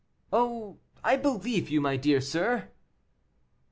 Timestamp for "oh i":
0.33-1.15